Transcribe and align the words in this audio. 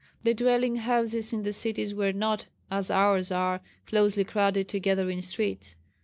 The 0.23 0.33
dwelling 0.33 0.77
houses 0.77 1.31
in 1.31 1.43
the 1.43 1.53
cities 1.53 1.93
were 1.93 2.11
not, 2.11 2.47
as 2.71 2.89
ours 2.89 3.31
are, 3.31 3.61
closely 3.85 4.23
crowded 4.23 4.67
together 4.67 5.11
in 5.11 5.21
streets. 5.21 5.75